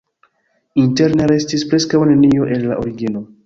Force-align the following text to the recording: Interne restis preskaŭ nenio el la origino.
Interne 0.83 1.29
restis 1.33 1.67
preskaŭ 1.75 2.03
nenio 2.15 2.51
el 2.57 2.69
la 2.73 2.83
origino. 2.85 3.27